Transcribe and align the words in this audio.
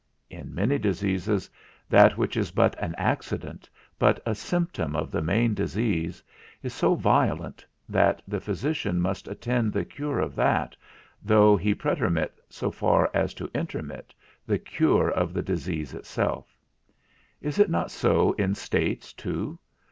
In 0.31 0.55
many 0.55 0.79
diseases, 0.79 1.47
that 1.87 2.17
which 2.17 2.35
is 2.35 2.49
but 2.49 2.75
an 2.79 2.95
accident, 2.97 3.69
but 3.99 4.19
a 4.25 4.33
symptom 4.33 4.95
of 4.95 5.11
the 5.11 5.21
main 5.21 5.53
disease, 5.53 6.23
is 6.63 6.73
so 6.73 6.95
violent, 6.95 7.63
that 7.87 8.19
the 8.27 8.39
physician 8.39 8.99
must 8.99 9.27
attend 9.27 9.71
the 9.73 9.85
cure 9.85 10.17
of 10.19 10.33
that, 10.35 10.75
though 11.21 11.55
he 11.55 11.75
pretermit 11.75 12.31
(so 12.49 12.71
far 12.71 13.11
as 13.13 13.35
to 13.35 13.51
intermit) 13.53 14.11
the 14.47 14.57
cure 14.57 15.07
of 15.11 15.35
the 15.35 15.43
disease 15.43 15.93
itself. 15.93 16.57
Is 17.39 17.59
it 17.59 17.69
not 17.69 17.91
so 17.91 18.31
in 18.39 18.55
states 18.55 19.13
too? 19.13 19.59